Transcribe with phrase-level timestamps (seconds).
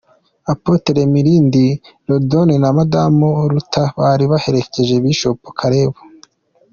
[0.53, 1.65] Apotre Mirindi
[2.07, 5.99] Randou na Madamu Rutha bari baherekeje Bishop Karebu.